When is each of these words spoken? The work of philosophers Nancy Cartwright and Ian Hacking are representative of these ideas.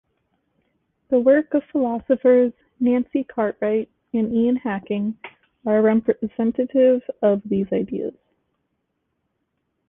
The 1.09 1.19
work 1.19 1.53
of 1.53 1.63
philosophers 1.65 2.53
Nancy 2.79 3.23
Cartwright 3.23 3.87
and 4.15 4.33
Ian 4.33 4.55
Hacking 4.55 5.15
are 5.63 5.79
representative 5.83 7.03
of 7.21 7.43
these 7.45 7.67
ideas. 7.71 8.15